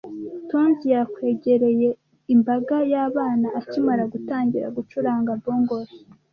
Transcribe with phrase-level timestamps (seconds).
[0.49, 1.89] Tonzi yakwegereye
[2.33, 5.89] imbaga yabana akimara gutangira gucuranga bongos.